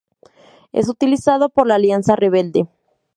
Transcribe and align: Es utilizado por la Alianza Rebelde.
Es 0.71 0.89
utilizado 0.89 1.49
por 1.49 1.67
la 1.67 1.75
Alianza 1.75 2.15
Rebelde. 2.15 2.65